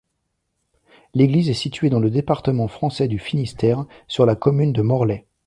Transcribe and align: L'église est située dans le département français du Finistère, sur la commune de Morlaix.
L'église 1.13 1.51
est 1.51 1.53
située 1.53 1.91
dans 1.91 1.99
le 1.99 2.09
département 2.09 2.67
français 2.67 3.07
du 3.07 3.19
Finistère, 3.19 3.85
sur 4.07 4.25
la 4.25 4.35
commune 4.35 4.73
de 4.73 4.81
Morlaix. 4.81 5.27